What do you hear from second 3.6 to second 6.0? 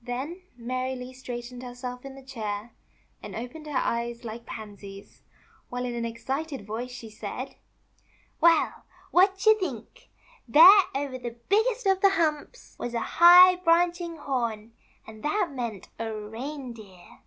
her eyes like pansies, while, in